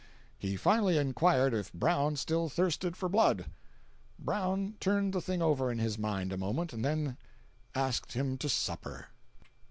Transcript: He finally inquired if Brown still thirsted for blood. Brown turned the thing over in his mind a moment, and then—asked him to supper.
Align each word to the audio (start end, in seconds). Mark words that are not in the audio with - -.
He 0.39 0.55
finally 0.55 0.97
inquired 0.97 1.53
if 1.53 1.71
Brown 1.73 2.15
still 2.15 2.49
thirsted 2.49 2.97
for 2.97 3.07
blood. 3.07 3.45
Brown 4.17 4.73
turned 4.79 5.13
the 5.13 5.21
thing 5.21 5.43
over 5.43 5.71
in 5.71 5.77
his 5.77 5.99
mind 5.99 6.33
a 6.33 6.37
moment, 6.37 6.73
and 6.73 6.83
then—asked 6.83 8.13
him 8.13 8.35
to 8.39 8.49
supper. 8.49 9.09